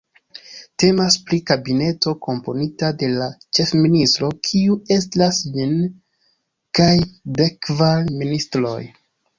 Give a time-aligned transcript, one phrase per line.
[0.83, 5.77] Temas pri kabineto komponita de la Ĉefministro, kiu estras ĝin,
[6.81, 6.93] kaj
[7.43, 8.79] dekkvar ministroj.